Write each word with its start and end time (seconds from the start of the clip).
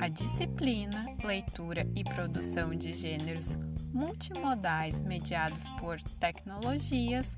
A 0.00 0.08
disciplina 0.08 1.06
Leitura 1.24 1.86
e 1.96 2.04
Produção 2.04 2.74
de 2.74 2.94
Gêneros 2.94 3.58
Multimodais 3.92 5.00
Mediados 5.00 5.68
por 5.80 6.00
Tecnologias, 6.00 7.36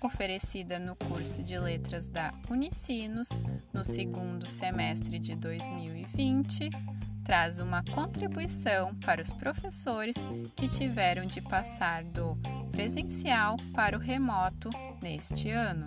oferecida 0.00 0.78
no 0.78 0.96
curso 0.96 1.42
de 1.42 1.58
Letras 1.58 2.08
da 2.08 2.32
Unicinos 2.48 3.28
no 3.72 3.84
segundo 3.84 4.48
semestre 4.48 5.18
de 5.18 5.34
2020, 5.36 6.70
traz 7.22 7.58
uma 7.58 7.82
contribuição 7.84 8.94
para 8.94 9.20
os 9.20 9.32
professores 9.32 10.16
que 10.54 10.68
tiveram 10.68 11.26
de 11.26 11.40
passar 11.40 12.04
do 12.04 12.38
presencial 12.76 13.56
para 13.74 13.96
o 13.96 13.98
remoto 13.98 14.68
neste 15.02 15.48
ano. 15.48 15.84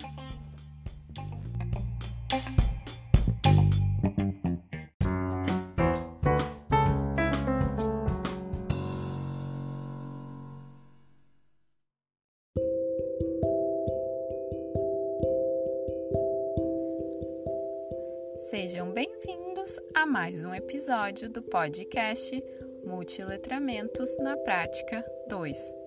Sejam 18.50 18.92
bem-vindos 18.92 19.78
a 19.94 20.04
mais 20.04 20.44
um 20.44 20.52
episódio 20.52 21.28
do 21.28 21.40
podcast 21.40 22.42
Multiletramentos 22.84 24.16
na 24.18 24.36
Prática 24.36 25.04
2. 25.28 25.79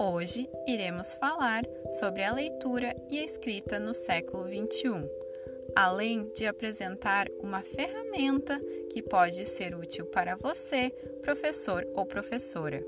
Hoje 0.00 0.48
iremos 0.66 1.14
falar 1.14 1.64
sobre 1.98 2.22
a 2.22 2.32
leitura 2.32 2.96
e 3.10 3.18
a 3.18 3.24
escrita 3.24 3.78
no 3.78 3.94
século 3.94 4.46
XXI, 4.46 5.08
além 5.74 6.26
de 6.34 6.46
apresentar 6.46 7.28
uma 7.40 7.62
ferramenta 7.62 8.60
que 8.90 9.02
pode 9.02 9.44
ser 9.44 9.74
útil 9.74 10.06
para 10.06 10.36
você, 10.36 10.90
professor 11.22 11.86
ou 11.94 12.06
professora. 12.06 12.84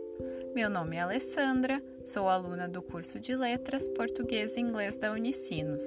Meu 0.55 0.71
nome 0.71 0.97
é 0.97 1.01
Alessandra, 1.01 1.83
sou 2.03 2.29
aluna 2.29 2.69
do 2.69 2.83
curso 2.83 3.21
de 3.21 3.35
Letras 3.35 3.89
Português 3.89 4.57
e 4.57 4.61
Inglês 4.61 4.99
da 4.99 5.13
Unicinos. 5.13 5.85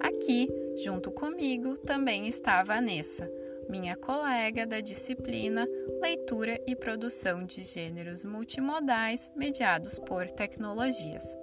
Aqui 0.00 0.48
Junto 0.78 1.10
comigo 1.10 1.76
também 1.76 2.28
está 2.28 2.60
a 2.60 2.62
Vanessa, 2.62 3.28
minha 3.68 3.94
colega 3.96 4.66
da 4.66 4.80
disciplina 4.80 5.68
Leitura 6.00 6.58
e 6.66 6.74
Produção 6.74 7.44
de 7.44 7.62
Gêneros 7.62 8.24
Multimodais 8.24 9.30
mediados 9.36 9.98
por 9.98 10.30
tecnologias. 10.30 11.36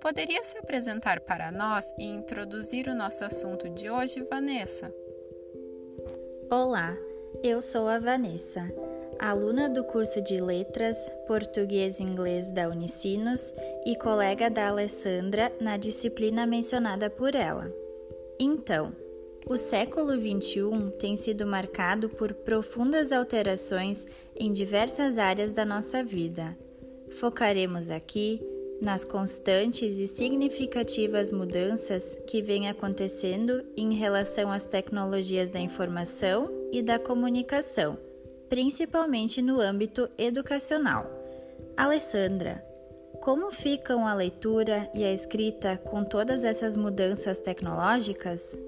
Poderia 0.00 0.44
se 0.44 0.58
apresentar 0.58 1.20
para 1.20 1.50
nós 1.50 1.90
e 1.98 2.04
introduzir 2.04 2.88
o 2.88 2.94
nosso 2.94 3.24
assunto 3.24 3.68
de 3.70 3.88
hoje, 3.88 4.22
Vanessa? 4.22 4.92
Olá, 6.50 6.94
eu 7.42 7.62
sou 7.62 7.88
a 7.88 7.98
Vanessa, 7.98 8.70
aluna 9.18 9.68
do 9.68 9.82
curso 9.84 10.20
de 10.20 10.38
Letras, 10.40 10.98
Português 11.26 12.00
e 12.00 12.02
Inglês 12.02 12.50
da 12.50 12.68
Unicinos 12.68 13.54
e 13.86 13.96
colega 13.96 14.50
da 14.50 14.68
Alessandra 14.68 15.50
na 15.60 15.76
disciplina 15.76 16.46
mencionada 16.46 17.08
por 17.08 17.34
ela. 17.34 17.72
Então, 18.38 18.92
o 19.46 19.56
século 19.56 20.12
XXI 20.12 20.90
tem 20.98 21.16
sido 21.16 21.46
marcado 21.46 22.08
por 22.08 22.32
profundas 22.32 23.12
alterações 23.12 24.06
em 24.36 24.52
diversas 24.52 25.18
áreas 25.18 25.52
da 25.52 25.64
nossa 25.64 26.02
vida. 26.02 26.56
Focaremos 27.10 27.90
aqui 27.90 28.40
nas 28.80 29.04
constantes 29.04 29.98
e 29.98 30.06
significativas 30.06 31.30
mudanças 31.30 32.18
que 32.26 32.42
vêm 32.42 32.68
acontecendo 32.68 33.64
em 33.76 33.94
relação 33.94 34.50
às 34.50 34.66
tecnologias 34.66 35.50
da 35.50 35.60
informação 35.60 36.50
e 36.72 36.82
da 36.82 36.98
comunicação, 36.98 37.96
principalmente 38.48 39.40
no 39.40 39.60
âmbito 39.60 40.08
educacional. 40.18 41.06
Alessandra, 41.76 42.64
como 43.20 43.52
ficam 43.52 44.06
a 44.06 44.14
leitura 44.14 44.90
e 44.92 45.04
a 45.04 45.12
escrita 45.12 45.76
com 45.76 46.02
todas 46.02 46.42
essas 46.42 46.76
mudanças 46.76 47.38
tecnológicas? 47.38 48.58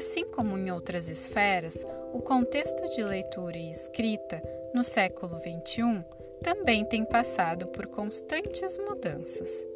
Assim 0.00 0.24
como 0.24 0.56
em 0.56 0.70
outras 0.70 1.10
esferas, 1.10 1.84
o 2.14 2.22
contexto 2.22 2.88
de 2.88 3.04
leitura 3.04 3.58
e 3.58 3.70
escrita 3.70 4.42
no 4.74 4.82
século 4.82 5.36
XXI 5.38 6.02
também 6.42 6.86
tem 6.86 7.04
passado 7.04 7.66
por 7.66 7.86
constantes 7.86 8.78
mudanças. 8.78 9.66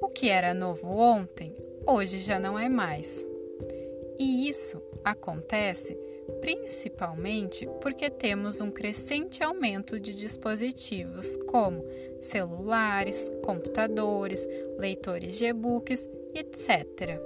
O 0.00 0.08
que 0.08 0.30
era 0.30 0.54
novo 0.54 0.88
ontem, 0.88 1.54
hoje 1.86 2.20
já 2.20 2.40
não 2.40 2.58
é 2.58 2.70
mais. 2.70 3.22
E 4.18 4.48
isso 4.48 4.80
acontece 5.04 5.94
principalmente 6.40 7.68
porque 7.82 8.08
temos 8.08 8.62
um 8.62 8.70
crescente 8.70 9.44
aumento 9.44 10.00
de 10.00 10.14
dispositivos 10.14 11.36
como 11.48 11.84
celulares, 12.18 13.30
computadores, 13.44 14.48
leitores 14.78 15.36
de 15.36 15.44
e-books, 15.44 16.08
etc. 16.34 17.20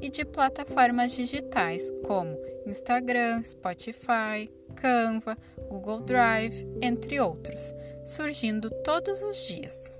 E 0.00 0.10
de 0.10 0.24
plataformas 0.24 1.12
digitais 1.12 1.90
como 2.04 2.38
Instagram, 2.66 3.42
Spotify, 3.44 4.50
Canva, 4.74 5.36
Google 5.68 6.00
Drive, 6.00 6.66
entre 6.82 7.20
outros, 7.20 7.72
surgindo 8.04 8.70
todos 8.82 9.22
os 9.22 9.46
dias. 9.46 9.92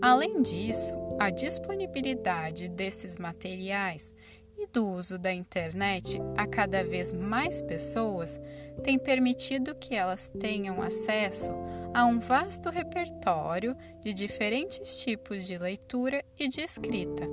Além 0.00 0.42
disso, 0.42 0.94
a 1.18 1.30
disponibilidade 1.30 2.68
desses 2.68 3.16
materiais 3.16 4.12
e 4.58 4.66
do 4.66 4.88
uso 4.88 5.18
da 5.18 5.32
internet 5.32 6.20
a 6.36 6.46
cada 6.46 6.84
vez 6.84 7.12
mais 7.12 7.62
pessoas 7.62 8.40
tem 8.82 8.98
permitido 8.98 9.74
que 9.74 9.94
elas 9.94 10.30
tenham 10.38 10.82
acesso 10.82 11.52
a 11.94 12.04
um 12.04 12.18
vasto 12.18 12.70
repertório 12.70 13.76
de 14.00 14.14
diferentes 14.14 14.98
tipos 14.98 15.46
de 15.46 15.58
leitura 15.58 16.24
e 16.38 16.48
de 16.48 16.60
escrita, 16.60 17.26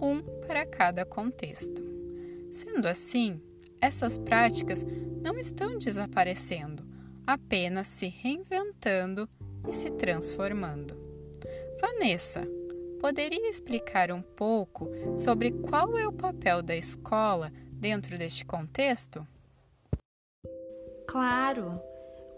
um 0.00 0.20
para 0.46 0.64
cada 0.66 1.04
contexto. 1.04 1.82
Sendo 2.50 2.86
assim, 2.86 3.40
essas 3.80 4.18
práticas 4.18 4.84
não 5.22 5.38
estão 5.38 5.76
desaparecendo, 5.76 6.84
apenas 7.26 7.88
se 7.88 8.06
reinventando 8.06 9.28
e 9.68 9.72
se 9.72 9.90
transformando. 9.90 10.96
Vanessa, 11.80 12.42
Poderia 13.04 13.50
explicar 13.50 14.10
um 14.10 14.22
pouco 14.22 14.88
sobre 15.14 15.52
qual 15.52 15.98
é 15.98 16.08
o 16.08 16.12
papel 16.12 16.62
da 16.62 16.74
escola 16.74 17.52
dentro 17.70 18.16
deste 18.16 18.46
contexto? 18.46 19.28
Claro! 21.06 21.82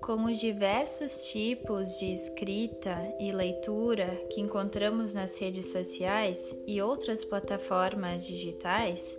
Com 0.01 0.25
os 0.25 0.39
diversos 0.39 1.27
tipos 1.27 1.99
de 1.99 2.13
escrita 2.13 2.97
e 3.19 3.33
leitura 3.33 4.07
que 4.31 4.41
encontramos 4.41 5.15
nas 5.15 5.39
redes 5.39 5.67
sociais 5.67 6.57
e 6.67 6.81
outras 6.81 7.25
plataformas 7.25 8.25
digitais, 8.25 9.19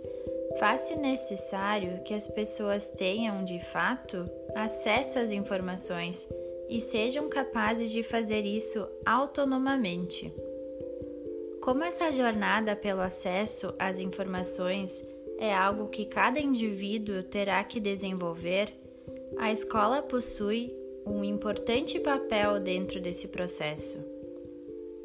faz-se 0.58 0.96
necessário 0.96 2.02
que 2.02 2.14
as 2.14 2.26
pessoas 2.26 2.88
tenham, 2.90 3.44
de 3.44 3.60
fato, 3.60 4.28
acesso 4.54 5.18
às 5.18 5.30
informações 5.30 6.26
e 6.68 6.80
sejam 6.80 7.28
capazes 7.28 7.90
de 7.90 8.02
fazer 8.02 8.44
isso 8.44 8.86
autonomamente. 9.04 10.32
Como 11.60 11.84
essa 11.84 12.10
jornada 12.10 12.74
pelo 12.74 13.00
acesso 13.00 13.74
às 13.78 14.00
informações 14.00 15.04
é 15.38 15.54
algo 15.54 15.88
que 15.88 16.06
cada 16.06 16.40
indivíduo 16.40 17.22
terá 17.22 17.62
que 17.62 17.78
desenvolver, 17.78 18.72
a 19.38 19.52
escola 19.52 20.02
possui 20.02 20.72
um 21.06 21.24
importante 21.24 21.98
papel 22.00 22.60
dentro 22.60 23.00
desse 23.00 23.28
processo. 23.28 23.98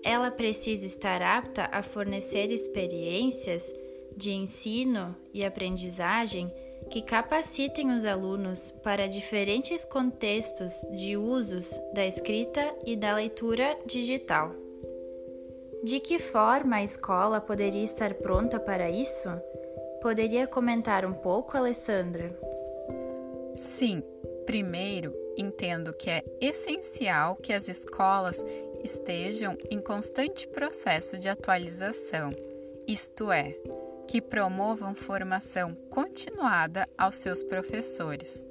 Ela 0.04 0.30
precisa 0.30 0.86
estar 0.86 1.22
apta 1.22 1.70
a 1.72 1.82
fornecer 1.82 2.52
experiências 2.52 3.74
de 4.18 4.32
ensino 4.32 5.16
e 5.34 5.46
aprendizagem 5.46 6.52
que 6.90 7.02
capacitem 7.02 7.92
os 7.92 8.04
alunos 8.04 8.72
para 8.84 9.08
diferentes 9.08 9.86
contextos 9.86 10.74
de 10.92 11.16
usos 11.16 11.80
da 11.94 12.06
escrita 12.06 12.76
e 12.86 12.96
da 12.96 13.16
leitura 13.16 13.78
digital. 13.86 14.54
De 15.84 16.00
que 16.00 16.20
forma 16.20 16.78
a 16.78 16.84
escola 16.84 17.40
poderia 17.40 17.84
estar 17.84 18.14
pronta 18.16 18.60
para 18.60 18.90
isso? 18.90 19.30
Poderia 20.02 20.46
comentar 20.46 21.06
um 21.06 21.14
pouco, 21.14 21.58
Alessandra? 21.58 22.38
Sim, 23.56 24.04
primeiro 24.46 25.14
entendo 25.38 25.94
que 25.94 26.10
é 26.10 26.24
essencial 26.40 27.36
que 27.36 27.54
as 27.54 27.68
escolas 27.68 28.44
estejam 28.84 29.58
em 29.70 29.80
constante 29.80 30.48
processo 30.48 31.18
de 31.18 31.30
atualização, 31.30 32.30
isto 32.88 33.32
é, 33.32 33.56
que 34.08 34.22
promovam 34.22 34.94
formação 34.94 35.74
continuada 35.90 36.88
aos 36.98 37.16
seus 37.16 37.42
professores, 37.42 38.46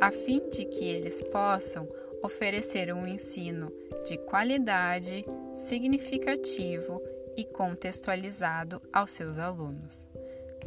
a 0.00 0.10
fim 0.10 0.48
de 0.48 0.64
que 0.64 0.84
eles 0.84 1.20
possam 1.20 1.86
oferecer 2.22 2.92
um 2.92 3.06
ensino 3.06 3.72
de 4.06 4.16
qualidade, 4.18 5.24
significativo 5.54 7.00
e 7.36 7.44
contextualizado 7.44 8.82
aos 8.92 9.12
seus 9.12 9.38
alunos. 9.38 10.08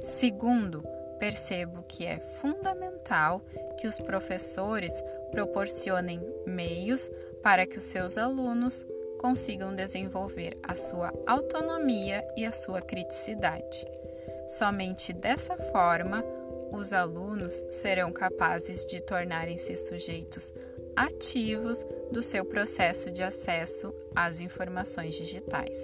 Segundo, 0.03 0.83
percebo 1.21 1.83
que 1.87 2.03
é 2.03 2.17
fundamental 2.17 3.43
que 3.79 3.85
os 3.85 3.99
professores 3.99 4.91
proporcionem 5.29 6.19
meios 6.47 7.11
para 7.43 7.63
que 7.67 7.77
os 7.77 7.83
seus 7.83 8.17
alunos 8.17 8.83
consigam 9.19 9.75
desenvolver 9.75 10.57
a 10.63 10.75
sua 10.75 11.13
autonomia 11.27 12.27
e 12.35 12.43
a 12.43 12.51
sua 12.51 12.81
criticidade. 12.81 13.85
Somente 14.47 15.13
dessa 15.13 15.55
forma, 15.55 16.25
os 16.71 16.91
alunos 16.91 17.63
serão 17.69 18.11
capazes 18.11 18.83
de 18.87 18.99
tornarem-se 18.99 19.75
sujeitos 19.75 20.51
ativos 20.95 21.85
do 22.11 22.23
seu 22.23 22.43
processo 22.43 23.11
de 23.11 23.21
acesso 23.21 23.93
às 24.15 24.39
informações 24.39 25.13
digitais 25.13 25.77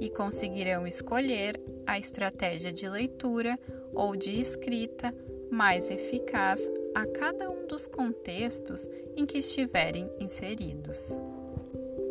e 0.00 0.08
conseguirão 0.08 0.86
escolher 0.86 1.60
a 1.86 1.98
estratégia 1.98 2.72
de 2.72 2.88
leitura 2.88 3.58
ou 3.94 4.16
de 4.16 4.40
escrita 4.40 5.14
mais 5.50 5.90
eficaz 5.90 6.70
a 6.94 7.06
cada 7.06 7.50
um 7.50 7.66
dos 7.66 7.86
contextos 7.86 8.88
em 9.16 9.26
que 9.26 9.38
estiverem 9.38 10.10
inseridos. 10.18 11.18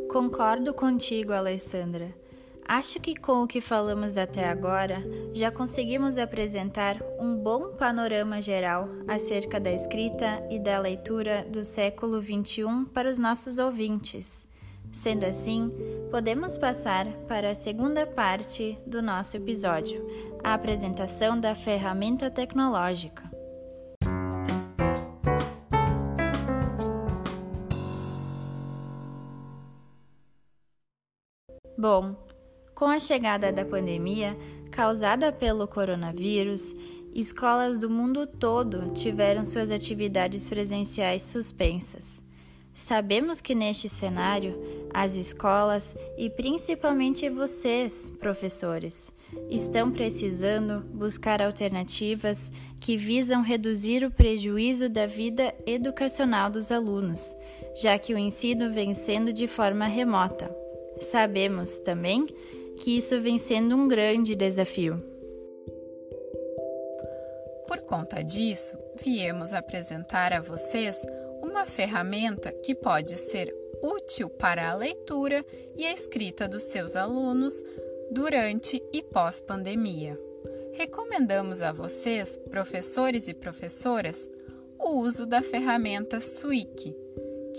Concordo 0.09 0.73
contigo, 0.73 1.33
Alessandra. 1.33 2.13
Acho 2.67 2.99
que 2.99 3.15
com 3.15 3.43
o 3.43 3.47
que 3.47 3.59
falamos 3.59 4.17
até 4.17 4.47
agora, 4.47 5.03
já 5.33 5.51
conseguimos 5.51 6.17
apresentar 6.17 7.01
um 7.19 7.35
bom 7.35 7.75
panorama 7.75 8.41
geral 8.41 8.87
acerca 9.07 9.59
da 9.59 9.71
escrita 9.71 10.41
e 10.49 10.59
da 10.59 10.79
leitura 10.79 11.45
do 11.49 11.63
século 11.63 12.21
XXI 12.21 12.85
para 12.93 13.09
os 13.09 13.17
nossos 13.17 13.57
ouvintes. 13.57 14.47
Sendo 14.93 15.25
assim, 15.25 15.71
podemos 16.11 16.57
passar 16.57 17.07
para 17.25 17.51
a 17.51 17.55
segunda 17.55 18.05
parte 18.05 18.77
do 18.85 19.01
nosso 19.01 19.37
episódio, 19.37 20.05
a 20.43 20.53
apresentação 20.53 21.39
da 21.39 21.55
ferramenta 21.55 22.29
tecnológica. 22.29 23.31
Bom, 31.77 32.27
com 32.75 32.85
a 32.85 32.99
chegada 32.99 33.51
da 33.51 33.63
pandemia 33.63 34.37
causada 34.69 35.31
pelo 35.31 35.65
coronavírus, 35.65 36.75
escolas 37.15 37.77
do 37.77 37.89
mundo 37.89 38.27
todo 38.27 38.91
tiveram 38.93 39.45
suas 39.45 39.71
atividades 39.71 40.49
presenciais 40.49 41.21
suspensas. 41.21 42.21
Sabemos 42.73 43.41
que 43.41 43.53
neste 43.55 43.87
cenário, 43.87 44.80
as 44.93 45.15
escolas 45.15 45.95
e 46.17 46.29
principalmente 46.29 47.29
vocês, 47.29 48.09
professores, 48.19 49.11
estão 49.49 49.91
precisando 49.91 50.81
buscar 50.93 51.41
alternativas 51.41 52.51
que 52.79 52.97
visam 52.97 53.41
reduzir 53.41 54.03
o 54.03 54.11
prejuízo 54.11 54.89
da 54.89 55.05
vida 55.05 55.53
educacional 55.65 56.49
dos 56.49 56.71
alunos, 56.71 57.35
já 57.75 57.97
que 57.97 58.13
o 58.13 58.17
ensino 58.17 58.71
vem 58.71 58.93
sendo 58.93 59.31
de 59.31 59.47
forma 59.47 59.85
remota. 59.85 60.53
Sabemos 60.99 61.79
também 61.79 62.25
que 62.77 62.97
isso 62.97 63.19
vem 63.21 63.37
sendo 63.37 63.75
um 63.75 63.87
grande 63.87 64.35
desafio. 64.35 65.03
Por 67.67 67.81
conta 67.81 68.21
disso, 68.21 68.77
viemos 69.01 69.53
apresentar 69.53 70.33
a 70.33 70.41
vocês 70.41 71.05
uma 71.41 71.65
ferramenta 71.65 72.51
que 72.51 72.75
pode 72.75 73.17
ser 73.17 73.53
útil 73.81 74.29
para 74.29 74.69
a 74.69 74.75
leitura 74.75 75.45
e 75.75 75.85
a 75.85 75.93
escrita 75.93 76.47
dos 76.47 76.63
seus 76.63 76.95
alunos 76.95 77.61
durante 78.11 78.81
e 78.93 79.01
pós-pandemia. 79.01 80.19
Recomendamos 80.73 81.61
a 81.61 81.71
vocês, 81.71 82.37
professores 82.49 83.27
e 83.27 83.33
professoras, 83.33 84.27
o 84.79 84.99
uso 84.99 85.25
da 85.25 85.41
ferramenta 85.41 86.19
Swiki, 86.19 86.95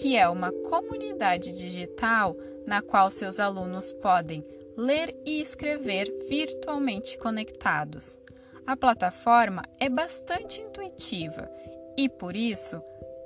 que 0.00 0.16
é 0.16 0.28
uma 0.28 0.50
comunidade 0.50 1.56
digital 1.56 2.36
na 2.66 2.82
qual 2.82 3.10
seus 3.10 3.38
alunos 3.38 3.92
podem 3.92 4.44
ler 4.76 5.14
e 5.24 5.40
escrever 5.40 6.12
virtualmente 6.28 7.18
conectados. 7.18 8.18
A 8.66 8.76
plataforma 8.76 9.62
é 9.78 9.88
bastante 9.88 10.60
intuitiva 10.60 11.50
e, 11.96 12.08
por 12.08 12.36
isso, 12.36 12.82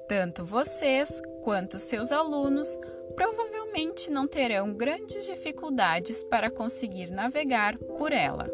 tanto 0.09 0.45
vocês 0.45 1.21
quanto 1.43 1.79
seus 1.79 2.13
alunos 2.13 2.69
provavelmente 3.15 4.11
não 4.11 4.27
terão 4.27 4.73
grandes 4.73 5.25
dificuldades 5.25 6.23
para 6.25 6.51
conseguir 6.51 7.11
navegar 7.11 7.79
por 7.99 8.13
ela. 8.13 8.51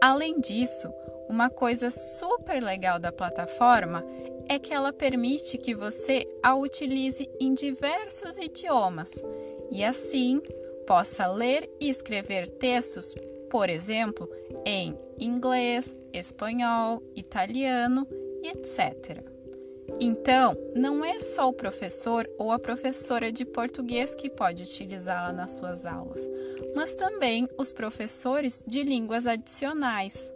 Além 0.00 0.36
disso, 0.36 0.92
uma 1.28 1.50
coisa 1.50 1.90
super 1.90 2.62
legal 2.62 2.98
da 2.98 3.10
plataforma 3.10 4.04
é 4.48 4.58
que 4.58 4.72
ela 4.72 4.92
permite 4.92 5.58
que 5.58 5.74
você 5.74 6.24
a 6.42 6.54
utilize 6.54 7.28
em 7.40 7.54
diversos 7.54 8.38
idiomas 8.38 9.10
e 9.70 9.82
assim 9.82 10.40
possa 10.86 11.26
ler 11.26 11.68
e 11.80 11.88
escrever 11.88 12.48
textos, 12.48 13.14
por 13.50 13.70
exemplo, 13.70 14.28
em 14.64 14.96
inglês, 15.18 15.96
espanhol, 16.12 17.02
italiano 17.16 18.06
e 18.42 18.48
etc. 18.48 19.33
Então, 20.00 20.56
não 20.74 21.04
é 21.04 21.20
só 21.20 21.48
o 21.48 21.52
professor 21.52 22.28
ou 22.36 22.50
a 22.50 22.58
professora 22.58 23.30
de 23.30 23.44
português 23.44 24.14
que 24.14 24.28
pode 24.28 24.62
utilizá-la 24.62 25.32
nas 25.32 25.52
suas 25.52 25.86
aulas, 25.86 26.28
mas 26.74 26.96
também 26.96 27.48
os 27.56 27.72
professores 27.72 28.60
de 28.66 28.82
línguas 28.82 29.26
adicionais. 29.26 30.32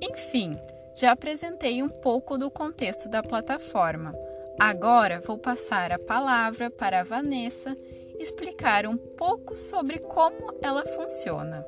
Enfim, 0.00 0.54
já 0.94 1.12
apresentei 1.12 1.82
um 1.82 1.88
pouco 1.88 2.36
do 2.36 2.50
contexto 2.50 3.08
da 3.08 3.22
plataforma. 3.22 4.14
Agora 4.58 5.20
vou 5.20 5.38
passar 5.38 5.90
a 5.90 5.98
palavra 5.98 6.70
para 6.70 7.00
a 7.00 7.04
Vanessa 7.04 7.76
explicar 8.18 8.86
um 8.86 8.96
pouco 8.96 9.56
sobre 9.56 9.98
como 9.98 10.54
ela 10.60 10.84
funciona. 10.84 11.66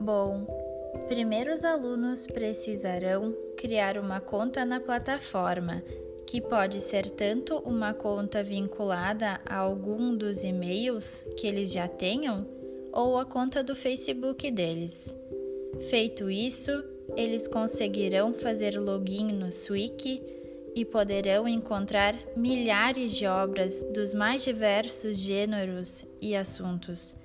Bom, 0.00 0.46
primeiro 1.08 1.52
os 1.52 1.64
alunos 1.64 2.26
precisarão 2.26 3.34
criar 3.56 3.98
uma 3.98 4.20
conta 4.20 4.64
na 4.64 4.78
plataforma, 4.78 5.82
que 6.26 6.40
pode 6.40 6.80
ser 6.80 7.08
tanto 7.10 7.56
uma 7.58 7.94
conta 7.94 8.42
vinculada 8.42 9.40
a 9.46 9.56
algum 9.56 10.16
dos 10.16 10.44
e-mails 10.44 11.24
que 11.36 11.46
eles 11.46 11.72
já 11.72 11.88
tenham 11.88 12.46
ou 12.92 13.18
a 13.18 13.24
conta 13.24 13.62
do 13.62 13.76
Facebook 13.76 14.50
deles. 14.50 15.14
Feito 15.90 16.30
isso, 16.30 16.72
eles 17.16 17.46
conseguirão 17.46 18.32
fazer 18.32 18.78
login 18.78 19.32
no 19.32 19.52
Swiki 19.52 20.22
e 20.74 20.84
poderão 20.84 21.48
encontrar 21.48 22.14
milhares 22.36 23.12
de 23.12 23.26
obras 23.26 23.82
dos 23.94 24.12
mais 24.12 24.42
diversos 24.42 25.18
gêneros 25.18 26.04
e 26.20 26.34
assuntos: 26.34 27.16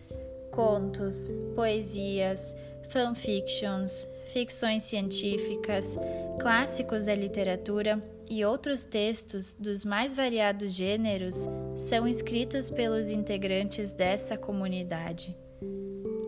contos, 0.52 1.30
poesias, 1.56 2.56
fanfictions, 2.90 4.08
ficções 4.26 4.84
científicas, 4.84 5.98
clássicos 6.40 7.06
da 7.06 7.16
literatura 7.16 8.02
e 8.30 8.46
outros 8.46 8.86
textos 8.86 9.56
dos 9.56 9.84
mais 9.84 10.16
variados 10.16 10.74
gêneros 10.74 11.48
são 11.78 12.08
escritos 12.08 12.70
pelos 12.70 13.10
integrantes 13.10 13.92
dessa 13.94 14.38
comunidade. 14.38 15.36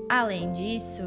Além 0.10 0.52
disso, 0.52 1.04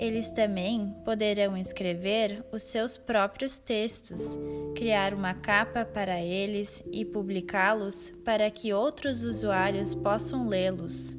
eles 0.00 0.30
também 0.30 0.94
poderão 1.04 1.54
escrever 1.58 2.42
os 2.50 2.62
seus 2.62 2.96
próprios 2.96 3.58
textos, 3.58 4.38
criar 4.74 5.12
uma 5.12 5.34
capa 5.34 5.84
para 5.84 6.18
eles 6.22 6.82
e 6.90 7.04
publicá-los 7.04 8.10
para 8.24 8.50
que 8.50 8.72
outros 8.72 9.22
usuários 9.22 9.94
possam 9.94 10.48
lê-los. 10.48 11.14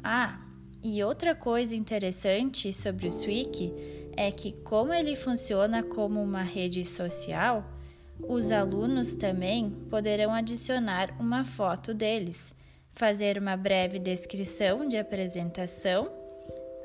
Ah, 0.00 0.40
e 0.80 1.02
outra 1.02 1.34
coisa 1.34 1.74
interessante 1.74 2.72
sobre 2.72 3.08
o 3.08 3.10
Swiki 3.10 3.72
é 4.16 4.30
que, 4.30 4.52
como 4.52 4.92
ele 4.92 5.16
funciona 5.16 5.82
como 5.82 6.22
uma 6.22 6.42
rede 6.42 6.84
social, 6.84 7.64
os 8.20 8.50
alunos 8.50 9.16
também 9.16 9.70
poderão 9.90 10.32
adicionar 10.32 11.14
uma 11.18 11.44
foto 11.44 11.92
deles, 11.92 12.54
fazer 12.94 13.38
uma 13.38 13.56
breve 13.56 13.98
descrição 13.98 14.86
de 14.86 14.96
apresentação 14.96 16.10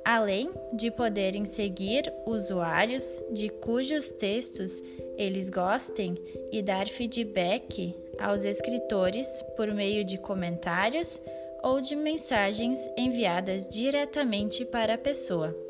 além 0.10 0.50
de 0.74 0.90
poderem 0.90 1.46
seguir 1.46 2.12
usuários 2.26 3.22
de 3.32 3.50
cujos 3.50 4.10
textos 4.14 4.82
eles 5.16 5.50
gostem 5.50 6.16
e 6.52 6.64
dar 6.64 6.88
feedback 6.88 7.96
aos 8.20 8.44
escritores 8.44 9.28
por 9.56 9.72
meio 9.72 10.04
de 10.04 10.18
comentários 10.18 11.22
ou 11.62 11.80
de 11.80 11.96
mensagens 11.96 12.80
enviadas 12.98 13.68
diretamente 13.68 14.66
para 14.66 14.96
a 14.96 14.98
pessoa. 14.98 15.69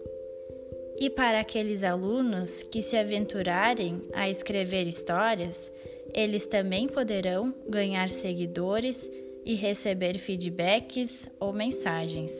E 0.99 1.09
para 1.09 1.39
aqueles 1.39 1.81
alunos 1.81 2.61
que 2.63 2.81
se 2.81 2.97
aventurarem 2.97 4.01
a 4.13 4.29
escrever 4.29 4.85
histórias, 4.85 5.71
eles 6.13 6.45
também 6.45 6.89
poderão 6.89 7.55
ganhar 7.69 8.09
seguidores 8.09 9.09
e 9.45 9.55
receber 9.55 10.17
feedbacks 10.17 11.25
ou 11.39 11.53
mensagens. 11.53 12.33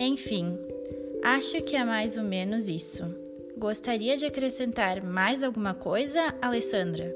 Enfim, 0.00 0.58
acho 1.22 1.62
que 1.62 1.76
é 1.76 1.84
mais 1.84 2.16
ou 2.16 2.22
menos 2.22 2.66
isso. 2.66 3.04
Gostaria 3.58 4.16
de 4.16 4.24
acrescentar 4.24 5.02
mais 5.02 5.42
alguma 5.42 5.74
coisa, 5.74 6.34
Alessandra? 6.40 7.14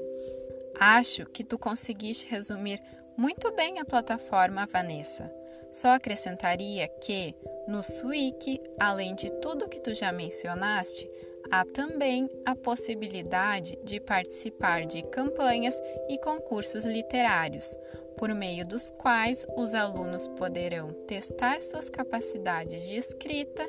Acho 0.79 1.25
que 1.25 1.43
tu 1.43 1.57
conseguiste 1.57 2.29
resumir 2.29 2.79
muito 3.17 3.51
bem 3.51 3.79
a 3.79 3.85
plataforma, 3.85 4.65
Vanessa. 4.65 5.40
Só 5.71 5.89
acrescentaria 5.89 6.87
que, 6.87 7.33
no 7.67 7.83
Swik, 7.83 8.59
além 8.77 9.15
de 9.15 9.31
tudo 9.39 9.69
que 9.69 9.79
tu 9.79 9.95
já 9.95 10.11
mencionaste, 10.11 11.09
há 11.49 11.63
também 11.63 12.29
a 12.45 12.55
possibilidade 12.55 13.79
de 13.83 13.99
participar 13.99 14.85
de 14.85 15.01
campanhas 15.03 15.79
e 16.09 16.17
concursos 16.17 16.83
literários, 16.83 17.73
por 18.17 18.33
meio 18.33 18.67
dos 18.67 18.91
quais 18.91 19.47
os 19.57 19.73
alunos 19.73 20.27
poderão 20.27 20.91
testar 21.07 21.63
suas 21.63 21.89
capacidades 21.89 22.87
de 22.87 22.97
escrita 22.97 23.67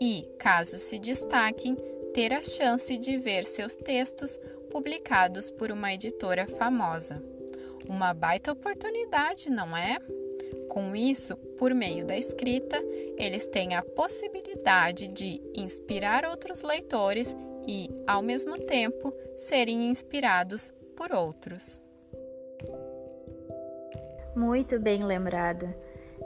e, 0.00 0.28
caso 0.38 0.78
se 0.78 0.98
destaquem, 0.98 1.76
ter 2.12 2.32
a 2.32 2.44
chance 2.44 2.96
de 2.98 3.16
ver 3.16 3.44
seus 3.44 3.74
textos 3.74 4.38
publicados 4.70 5.50
por 5.50 5.70
uma 5.70 5.92
editora 5.92 6.46
famosa. 6.46 7.22
Uma 7.88 8.12
baita 8.12 8.52
oportunidade, 8.52 9.50
não 9.50 9.76
é? 9.76 9.98
Com 10.78 10.94
isso, 10.94 11.36
por 11.58 11.74
meio 11.74 12.06
da 12.06 12.16
escrita, 12.16 12.80
eles 13.16 13.48
têm 13.48 13.74
a 13.74 13.82
possibilidade 13.82 15.08
de 15.08 15.42
inspirar 15.52 16.24
outros 16.24 16.62
leitores 16.62 17.34
e, 17.66 17.90
ao 18.06 18.22
mesmo 18.22 18.56
tempo, 18.56 19.12
serem 19.36 19.90
inspirados 19.90 20.72
por 20.96 21.12
outros. 21.12 21.82
Muito 24.36 24.78
bem 24.78 25.02
lembrado. 25.02 25.68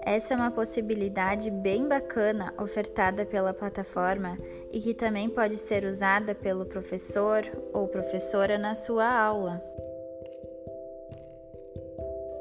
Essa 0.03 0.35
é 0.35 0.37
uma 0.37 0.51
possibilidade 0.51 1.51
bem 1.51 1.89
bacana 1.89 2.53
ofertada 2.61 3.25
pela 3.25 3.55
plataforma 3.55 4.37
e 4.71 4.83
que 4.83 4.93
também 4.93 5.31
pode 5.31 5.57
ser 5.57 5.83
usada 5.87 6.35
pelo 6.35 6.67
professor 6.67 7.43
ou 7.73 7.89
professora 7.89 8.59
na 8.59 8.75
sua 8.75 9.09
aula. 9.09 9.65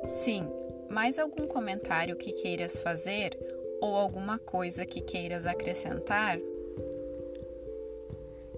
Sim, 0.07 0.60
mais 0.91 1.17
algum 1.17 1.47
comentário 1.47 2.17
que 2.17 2.33
queiras 2.33 2.77
fazer 2.77 3.37
ou 3.79 3.95
alguma 3.95 4.37
coisa 4.37 4.85
que 4.85 4.99
queiras 4.99 5.45
acrescentar? 5.45 6.37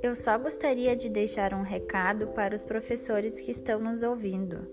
Eu 0.01 0.15
só 0.15 0.37
gostaria 0.37 0.95
de 0.95 1.07
deixar 1.09 1.53
um 1.53 1.61
recado 1.61 2.27
para 2.29 2.55
os 2.55 2.65
professores 2.65 3.39
que 3.39 3.51
estão 3.51 3.79
nos 3.79 4.01
ouvindo. 4.01 4.67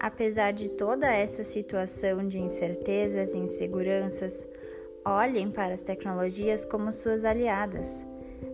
Apesar 0.00 0.52
de 0.52 0.70
toda 0.70 1.06
essa 1.12 1.44
situação 1.44 2.26
de 2.26 2.38
incertezas 2.38 3.34
e 3.34 3.38
inseguranças, 3.38 4.48
olhem 5.04 5.50
para 5.50 5.74
as 5.74 5.82
tecnologias 5.82 6.64
como 6.64 6.92
suas 6.92 7.24
aliadas. 7.24 8.04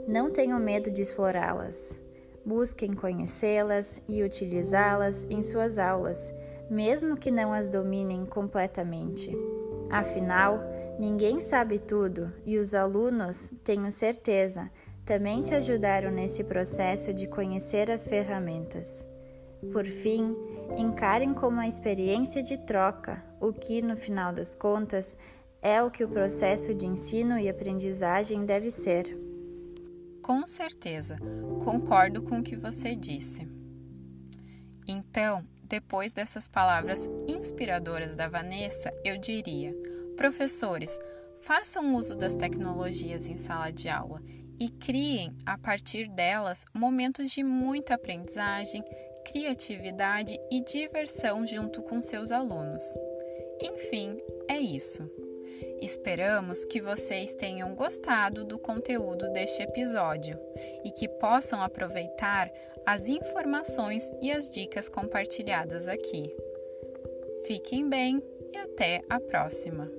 Não 0.06 0.30
tenham 0.30 0.58
medo 0.58 0.90
de 0.90 1.00
explorá-las. 1.00 1.98
Busquem 2.44 2.92
conhecê-las 2.92 4.02
e 4.06 4.22
utilizá-las 4.22 5.26
em 5.30 5.42
suas 5.42 5.78
aulas 5.78 6.34
mesmo 6.70 7.16
que 7.16 7.30
não 7.30 7.52
as 7.52 7.68
dominem 7.68 8.24
completamente. 8.26 9.30
Afinal, 9.90 10.60
ninguém 10.98 11.40
sabe 11.40 11.78
tudo 11.78 12.32
e 12.44 12.58
os 12.58 12.74
alunos, 12.74 13.52
tenho 13.64 13.90
certeza, 13.90 14.70
também 15.04 15.42
te 15.42 15.54
ajudaram 15.54 16.10
nesse 16.10 16.44
processo 16.44 17.14
de 17.14 17.26
conhecer 17.26 17.90
as 17.90 18.04
ferramentas. 18.04 19.06
Por 19.72 19.86
fim, 19.86 20.36
encarem 20.76 21.32
como 21.34 21.56
uma 21.56 21.66
experiência 21.66 22.42
de 22.42 22.58
troca, 22.58 23.24
o 23.40 23.52
que, 23.52 23.80
no 23.80 23.96
final 23.96 24.32
das 24.32 24.54
contas, 24.54 25.16
é 25.62 25.82
o 25.82 25.90
que 25.90 26.04
o 26.04 26.08
processo 26.08 26.74
de 26.74 26.86
ensino 26.86 27.38
e 27.38 27.48
aprendizagem 27.48 28.44
deve 28.44 28.70
ser. 28.70 29.18
Com 30.22 30.46
certeza, 30.46 31.16
concordo 31.64 32.22
com 32.22 32.40
o 32.40 32.42
que 32.42 32.54
você 32.54 32.94
disse. 32.94 33.48
Então, 34.86 35.42
depois 35.68 36.12
dessas 36.12 36.48
palavras 36.48 37.08
inspiradoras 37.28 38.16
da 38.16 38.28
Vanessa, 38.28 38.92
eu 39.04 39.18
diria: 39.18 39.74
professores, 40.16 40.98
façam 41.40 41.94
uso 41.94 42.16
das 42.16 42.34
tecnologias 42.34 43.28
em 43.28 43.36
sala 43.36 43.70
de 43.70 43.88
aula 43.88 44.22
e 44.58 44.68
criem, 44.68 45.36
a 45.46 45.56
partir 45.56 46.08
delas, 46.08 46.64
momentos 46.74 47.30
de 47.30 47.44
muita 47.44 47.94
aprendizagem, 47.94 48.82
criatividade 49.24 50.36
e 50.50 50.62
diversão 50.64 51.46
junto 51.46 51.82
com 51.82 52.00
seus 52.02 52.32
alunos. 52.32 52.84
Enfim, 53.60 54.18
é 54.48 54.58
isso. 54.58 55.08
Esperamos 55.80 56.64
que 56.64 56.80
vocês 56.80 57.34
tenham 57.34 57.74
gostado 57.74 58.44
do 58.44 58.58
conteúdo 58.58 59.30
deste 59.32 59.62
episódio 59.62 60.38
e 60.84 60.90
que 60.90 61.08
possam 61.08 61.62
aproveitar 61.62 62.50
as 62.84 63.08
informações 63.08 64.10
e 64.20 64.30
as 64.30 64.48
dicas 64.48 64.88
compartilhadas 64.88 65.86
aqui. 65.86 66.34
Fiquem 67.46 67.88
bem 67.88 68.22
e 68.52 68.58
até 68.58 69.02
a 69.08 69.20
próxima! 69.20 69.97